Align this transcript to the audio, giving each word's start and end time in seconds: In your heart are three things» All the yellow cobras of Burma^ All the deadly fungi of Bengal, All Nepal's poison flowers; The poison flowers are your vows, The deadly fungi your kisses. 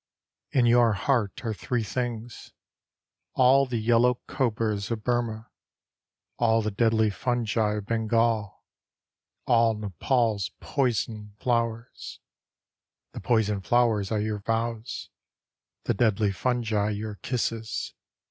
In 0.49 0.65
your 0.65 0.93
heart 0.93 1.45
are 1.45 1.53
three 1.53 1.83
things» 1.83 2.53
All 3.35 3.67
the 3.67 3.77
yellow 3.77 4.15
cobras 4.25 4.89
of 4.89 5.03
Burma^ 5.03 5.45
All 6.37 6.63
the 6.63 6.71
deadly 6.71 7.11
fungi 7.11 7.73
of 7.75 7.85
Bengal, 7.85 8.63
All 9.45 9.75
Nepal's 9.75 10.49
poison 10.59 11.35
flowers; 11.39 12.19
The 13.11 13.21
poison 13.21 13.61
flowers 13.61 14.11
are 14.11 14.19
your 14.19 14.39
vows, 14.39 15.09
The 15.83 15.93
deadly 15.93 16.31
fungi 16.31 16.89
your 16.89 17.19
kisses. 17.21 17.93